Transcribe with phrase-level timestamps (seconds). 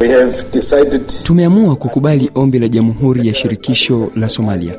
[0.00, 4.74] We have decided Tumeamua kukubali ombi la Jamhuri ya Shirikisho la Somalia.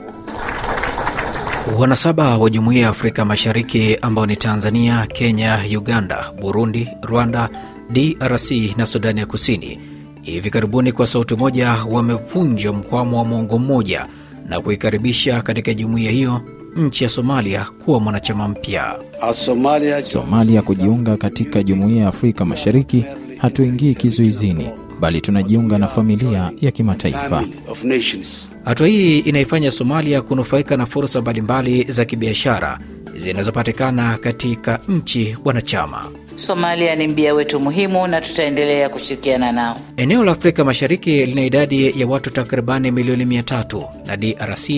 [1.77, 7.50] Wanasaba wa Jumuiya ya Afrika Mashariki ambao ni Tanzania, Kenya, Uganda, Burundi, Rwanda,
[7.90, 9.79] DRC na Sudani ya Kusini
[10.24, 14.08] hivi karibuni kwa sauti moja wamevunja mkwamo wa mwongo mmoja
[14.50, 16.41] na kuikaribisha katika jumuiya hiyo
[16.76, 18.99] nchi ya Somalia kuwa mwanachama mpya.
[19.34, 23.05] Somalia Somalia kujiunga katika Jumuiya ya Afrika Mashariki,
[23.38, 27.20] hatuingii kizuizini, bali tunajiunga na familia ya kimataifa.
[27.30, 28.48] family of nations.
[28.66, 32.80] Hatua hii inaifanya Somalia kunufaika na fursa mbalimbali za kibiashara
[33.18, 36.05] zinazopatikana katika nchi wanachama.
[36.35, 39.80] Somalia ni mbia wetu muhimu na tutaendelea kushirikiana nao.
[39.98, 44.70] Eneo la Afrika Mashariki lina idadi ya watu takribani milioni 300 na DRC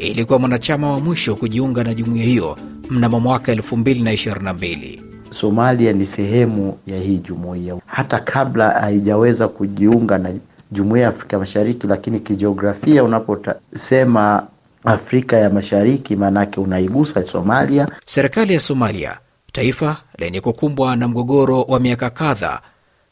[0.00, 2.56] ilikuwa mwanachama wa mwisho kujiunga na jumuiya hiyo
[2.90, 4.98] mnamo mwaka 2022.
[5.30, 10.32] Somalia ni sehemu ya hii jumuiya hata kabla haijaweza kujiunga na
[10.72, 14.46] jumuiya ya Afrika Mashariki, lakini kijiografia unaposema
[14.84, 17.88] Afrika ya Mashariki maanake unaigusa Somalia.
[18.06, 19.18] Serikali ya Somalia,
[19.52, 22.60] taifa lenye kukumbwa na mgogoro wa miaka kadhaa,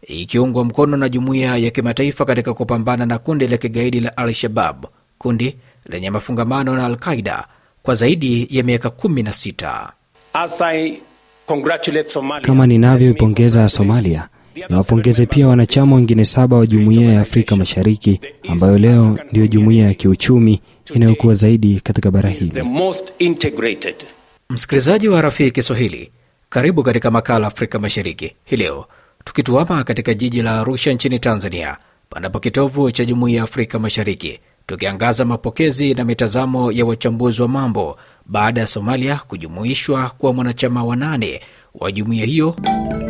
[0.02, 4.86] ikiungwa mkono na jumuiya ya kimataifa katika kupambana na kundi la kigaidi la Al-Shabab,
[5.18, 5.56] kundi
[5.88, 7.46] lenye mafungamano na Al-Qaida
[7.82, 9.88] kwa zaidi ya miaka 16.
[10.32, 11.00] As I
[12.42, 14.28] Kama ninavyoipongeza Somalia,
[14.68, 19.94] niwapongeze pia wanachama wengine saba wa Jumuiya ya Afrika Mashariki ambayo leo ndiyo jumuiya ya
[19.94, 20.60] kiuchumi
[20.94, 22.62] inayokuwa zaidi katika bara hili.
[24.50, 26.10] Msikilizaji wa Rafiki Kiswahili,
[26.48, 28.86] karibu katika makala Afrika Mashariki hii leo,
[29.24, 31.76] tukituama katika jiji la Arusha nchini Tanzania,
[32.10, 37.98] panapo kitovu cha Jumuiya ya Afrika Mashariki, tukiangaza mapokezi na mitazamo ya wachambuzi wa mambo
[38.26, 41.40] baada ya Somalia kujumuishwa kuwa mwanachama wa nane
[41.74, 42.56] wa jumuiya hiyo.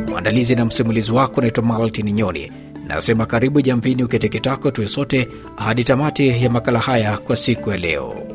[0.09, 2.53] Mwandalizi na msimulizi wako naitwa Maltin Nyoni,
[2.87, 8.28] nasema karibu jamvini, uketeketako tuwe sote hadi tamati ya makala haya kwa siku ya leo.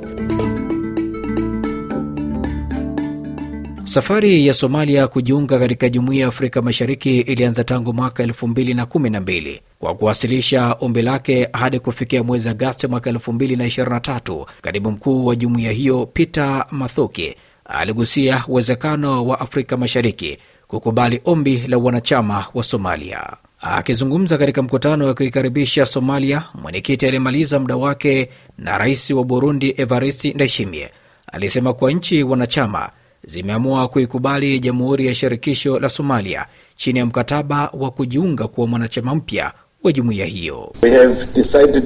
[3.94, 10.76] Safari ya Somalia kujiunga katika jumuiya ya Afrika Mashariki ilianza tangu mwaka 2012 kwa kuwasilisha
[10.80, 14.46] ombi lake hadi kufikia mwezi Agasti mwaka 2023.
[14.62, 20.38] Katibu mkuu wa jumuiya hiyo Peter Mathuki aligusia uwezekano wa Afrika Mashariki
[20.68, 23.30] kukubali ombi la wanachama wa Somalia.
[23.62, 30.34] Akizungumza katika mkutano wa kuikaribisha Somalia, mwenyekiti aliyemaliza muda wake na rais wa Burundi Evariste
[30.34, 30.92] Ndayishimiye
[31.31, 32.90] alisema kuwa nchi wanachama
[33.28, 36.46] zimeamua kuikubali Jamhuri ya Shirikisho la Somalia
[36.76, 39.52] chini ya mkataba wa kujiunga kuwa mwanachama mpya
[39.84, 40.72] wa jumuiya hiyo.
[40.84, 41.84] we have decided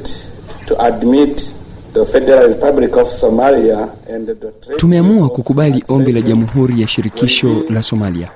[0.67, 1.41] to admit
[1.93, 7.83] the Federal Republic of Somalia and the Tumeamua kukubali ombi la Jamhuri ya Shirikisho la
[7.83, 8.29] Somalia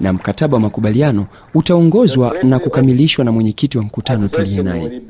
[0.00, 5.00] na mkataba wa makubaliano utaongozwa na kukamilishwa na mwenyekiti wa mkutano tuliye naye.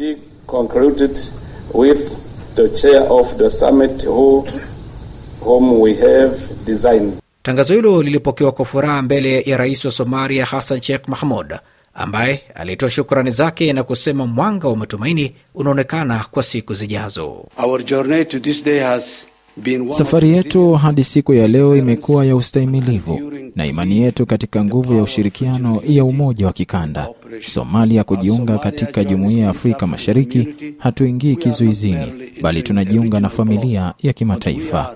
[7.46, 11.54] Tangazo hilo lilipokewa kwa furaha mbele ya rais wa Somalia Hassan Sheikh Mahmud,
[11.94, 17.44] ambaye alitoa shukrani zake na kusema mwanga wa matumaini unaonekana kwa siku zijazo.
[17.58, 21.76] Our journey to this day has been one of Safari yetu hadi siku ya leo
[21.76, 27.08] imekuwa ya ustahimilivu na imani yetu katika nguvu ya ushirikiano ya umoja wa kikanda.
[27.46, 30.48] Somalia kujiunga katika Jumuiya ya Afrika Mashariki,
[30.78, 32.12] hatuingii kizuizini,
[32.42, 34.94] bali tunajiunga na familia ya kimataifa.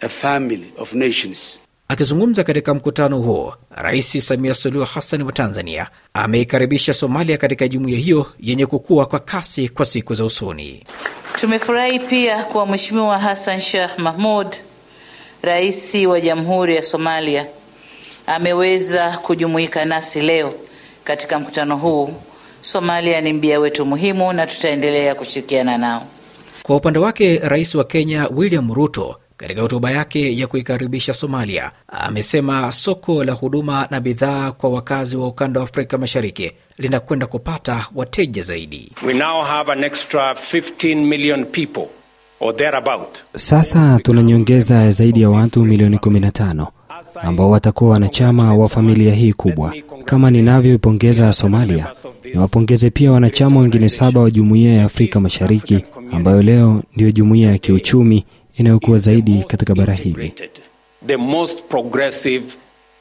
[0.00, 1.58] A family of nations.
[1.88, 8.26] Akizungumza katika mkutano huo, Rais Samia Suluhu Hassan wa Tanzania ameikaribisha Somalia katika jumuiya hiyo
[8.40, 10.84] yenye kukua kwa kasi kwa siku za usoni.
[11.40, 14.46] Tumefurahi pia kuwa Mheshimiwa Hassan Sheikh Mahmud,
[15.42, 17.46] rais wa Jamhuri ya Somalia,
[18.26, 20.54] ameweza kujumuika nasi leo
[21.04, 22.10] katika mkutano huu.
[22.60, 26.06] Somalia ni mbia wetu muhimu na tutaendelea kushirikiana nao.
[26.62, 32.72] Kwa upande wake, rais wa Kenya William Ruto katika hotuba yake ya kuikaribisha Somalia amesema
[32.72, 38.42] soko la huduma na bidhaa kwa wakazi wa ukanda wa Afrika Mashariki linakwenda kupata wateja
[38.42, 38.92] zaidi.
[39.06, 41.86] We now have an extra 15 million people
[42.40, 43.18] or thereabout.
[43.36, 46.66] Sasa tuna nyongeza ya zaidi ya watu milioni 15
[47.22, 49.74] ambao watakuwa wanachama wa familia hii kubwa.
[50.04, 51.92] Kama ninavyoipongeza Somalia,
[52.34, 57.58] niwapongeze pia wanachama wengine saba wa Jumuiya ya Afrika Mashariki ambayo leo ndiyo jumuiya ya
[57.58, 58.24] kiuchumi
[58.56, 60.08] inayokuwa zaidi katika bara hili.
[60.26, 60.50] Integrated.
[61.06, 62.44] The most progressive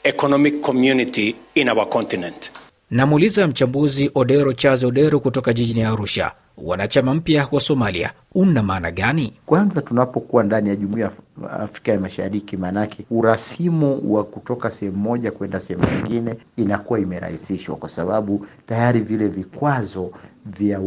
[0.04, 2.52] economic community in our continent.
[2.92, 9.34] Namuuliza mchambuzi Odero Charles Odero kutoka jijini Arusha, wanachama mpya wa Somalia una maana gani?
[9.46, 11.12] Kwanza, tunapokuwa ndani ya jumuiya
[11.44, 17.75] ya Afrika ya Mashariki, maanake urasimu wa kutoka sehemu moja kwenda sehemu nyingine inakuwa imerahisishwa,
[17.75, 20.12] kwa sababu tayari vile vikwazo
[20.46, 20.80] vya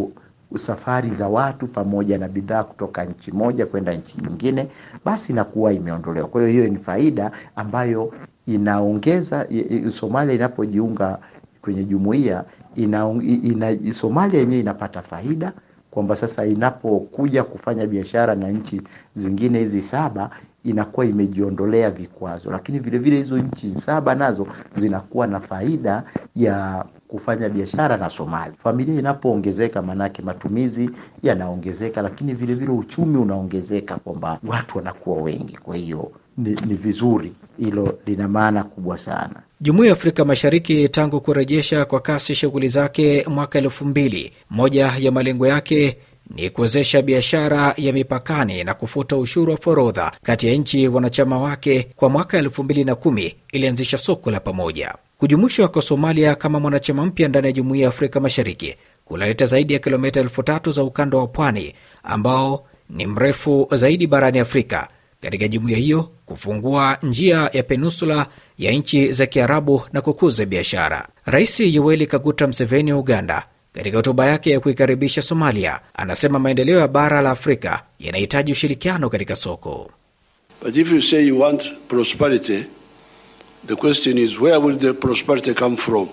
[0.56, 4.69] safari za watu pamoja na bidhaa kutoka nchi moja kwenda nchi nyingine,
[5.05, 6.29] basi inakuwa imeondolewa.
[6.29, 8.12] Kwa hiyo hiyo ni faida ambayo
[8.47, 9.47] inaongeza
[9.91, 11.19] Somalia inapojiunga
[11.62, 12.45] kwenye jumuiya
[12.77, 15.53] ina, ina, Somalia yenyewe inapata faida
[15.91, 18.83] kwamba sasa inapokuja kufanya biashara na nchi
[19.15, 20.31] zingine hizi saba
[20.64, 24.46] inakuwa imejiondolea vikwazo, lakini vile vile hizo nchi saba nazo
[24.76, 26.02] zinakuwa na faida
[26.37, 28.52] ya kufanya biashara na Somalia.
[28.62, 30.90] Familia inapoongezeka, maanake matumizi
[31.22, 35.56] yanaongezeka, lakini vile vile uchumi unaongezeka, kwamba watu wanakuwa wengi.
[35.56, 39.34] Kwa hiyo ni, ni vizuri, hilo lina maana kubwa sana.
[39.61, 45.12] Jumuiya ya Afrika Mashariki tangu kurejesha kwa kasi shughuli zake mwaka elfu mbili, moja ya
[45.12, 45.99] malengo yake
[46.30, 51.88] ni kuwezesha biashara ya mipakani na kufuta ushuru wa forodha kati ya nchi wanachama wake.
[51.96, 54.94] Kwa mwaka elfu mbili na kumi ilianzisha soko la pamoja.
[55.19, 59.78] Kujumuishwa kwa Somalia kama mwanachama mpya ndani ya Jumuiya ya Afrika Mashariki kunaleta zaidi ya
[59.78, 64.88] kilomita elfu tatu za ukanda wa pwani ambao ni mrefu zaidi barani Afrika
[65.20, 68.26] katika jumuiya hiyo, kufungua njia ya peninsula
[68.58, 71.08] ya nchi za Kiarabu na kukuza biashara.
[71.25, 73.46] Rais Yoweri Kaguta Museveni wa Uganda
[73.78, 79.36] katika hotuba yake ya kuikaribisha Somalia anasema maendeleo ya bara la Afrika yanahitaji ushirikiano katika
[79.36, 79.90] soko.
[80.64, 82.64] But if you say you want prosperity,
[83.66, 86.08] the question is where will the prosperity come from?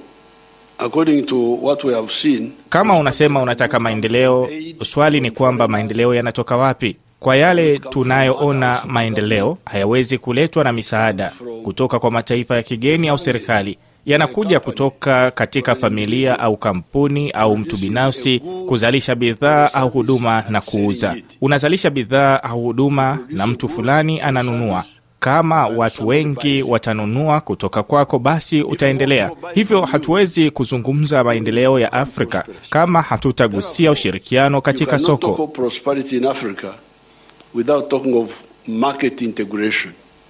[0.77, 4.49] According to what we have seen, kama unasema unataka maendeleo,
[4.83, 6.95] swali ni kwamba maendeleo yanatoka wapi?
[7.19, 11.31] Kwa yale tunayoona, maendeleo hayawezi kuletwa na misaada
[11.63, 17.77] kutoka kwa mataifa ya kigeni au serikali yanakuja kutoka katika familia au kampuni au mtu
[17.77, 21.15] binafsi kuzalisha bidhaa au huduma na kuuza.
[21.41, 24.83] Unazalisha bidhaa au huduma na mtu fulani ananunua.
[25.19, 29.81] Kama watu wengi watanunua kutoka kwako, basi utaendelea hivyo.
[29.81, 35.49] Hatuwezi kuzungumza maendeleo ya Afrika kama hatutagusia ushirikiano katika soko.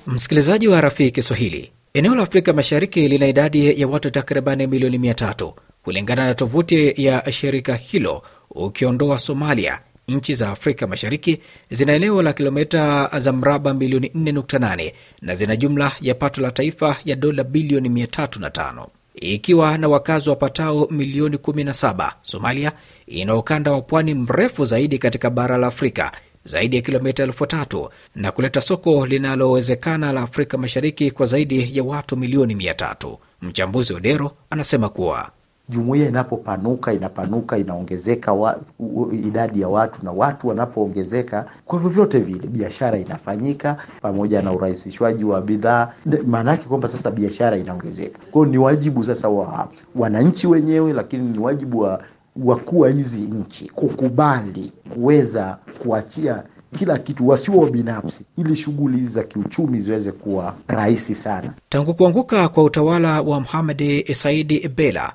[0.08, 5.14] Msikilizaji wa Rafiki Kiswahili, Eneo la Afrika Mashariki lina idadi ya watu takribani milioni mia
[5.14, 5.54] tatu
[5.84, 8.22] kulingana na tovuti ya shirika hilo.
[8.52, 11.40] Ukiondoa Somalia, nchi za Afrika Mashariki
[11.72, 16.96] zina eneo la kilomita za mraba milioni 4.8 na zina jumla ya pato la taifa
[17.06, 22.12] ya dola bilioni 305 ikiwa na wakazi wapatao milioni 17.
[22.22, 22.72] Somalia
[23.08, 26.12] ina ukanda wa pwani mrefu zaidi katika bara la Afrika
[26.46, 31.84] zaidi ya kilomita elfu tatu na kuleta soko linalowezekana la Afrika Mashariki kwa zaidi ya
[31.84, 33.18] watu milioni mia tatu.
[33.42, 35.30] Mchambuzi Odero anasema kuwa
[35.70, 42.48] jumuiya inapopanuka inapanuka inaongezeka wa, u, idadi ya watu na watu wanapoongezeka, kwa vyovyote vile
[42.48, 45.94] biashara inafanyika pamoja na urahisishwaji wa bidhaa.
[46.28, 48.20] Maana yake kwamba sasa biashara inaongezeka.
[48.32, 52.04] Kwa hiyo ni wajibu sasa wa wananchi wenyewe, lakini ni wajibu wa
[52.44, 56.44] wakuu wa hizi nchi kukubali kuweza kuachia
[56.80, 61.54] kila kitu wasiwa binafsi, ili shughuli za kiuchumi ziweze kuwa rahisi sana.
[61.70, 65.14] Tangu kuanguka kwa utawala wa Mohamed Saidi Bela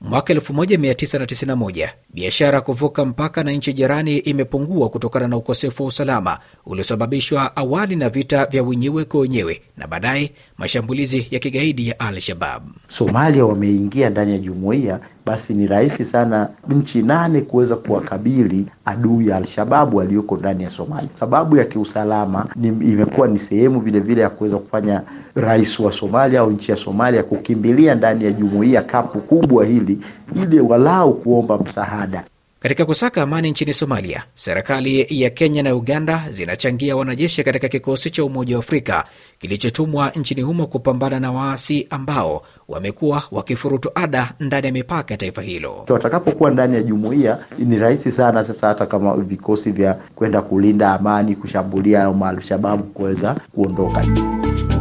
[0.00, 7.56] mwaka 1991 biashara kuvuka mpaka na nchi jirani imepungua kutokana na ukosefu wa usalama uliosababishwa
[7.56, 12.62] awali na vita vya wenyewe kwa wenyewe na baadaye mashambulizi ya kigaidi ya Al-Shabab.
[12.88, 19.36] Somalia wameingia ndani ya jumuiya, basi ni rahisi sana nchi nane kuweza kuwakabili adui ya
[19.36, 21.08] Alshababu aliyoko ndani ya Somalia.
[21.14, 25.02] Sababu ya kiusalama ni, imekuwa ni sehemu vile vile ya kuweza kufanya
[25.34, 29.98] rais wa Somalia au nchi ya Somalia kukimbilia ndani ya jumuiya kapu kubwa hili
[30.42, 32.24] ili walau kuomba msaada.
[32.60, 38.24] Katika kusaka amani nchini Somalia, serikali ya Kenya na Uganda zinachangia wanajeshi katika kikosi cha
[38.24, 39.04] Umoja wa Afrika
[39.38, 45.42] kilichotumwa nchini humo kupambana na waasi ambao wamekuwa wakifurutu ada ndani ya mipaka ya taifa
[45.42, 45.84] hilo.
[45.88, 51.36] Watakapokuwa ndani ya jumuiya ni rahisi sana sasa, hata kama vikosi vya kwenda kulinda amani,
[51.36, 54.04] kushambulia au maalshababu kuweza kuondoka.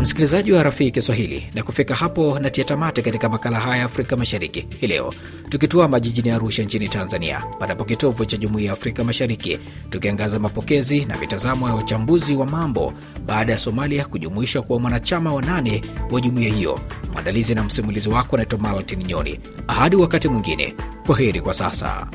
[0.06, 4.68] Msikilizaji wa Rafiki Kiswahili, na kufika hapo natia tamati katika makala haya ya Afrika Mashariki
[4.82, 5.14] hii leo,
[5.50, 9.60] tukituama jijini Arusha nchini Tanzania, panapo kitovu cha Jumuiya ya Afrika Mashariki,
[9.90, 12.94] tukiangaza mapokezi na mitazamo ya wachambuzi wa mambo
[13.26, 15.82] baada ya Somalia kujumuishwa kuwa mwanachama wa nane
[16.12, 16.80] wa jumuiya hiyo.
[17.14, 19.40] Mwandalizi na msimulizi wako anaitwa Maltin Nyoni.
[19.68, 22.08] Hadi wakati mwingine, kwa heri kwa sasa.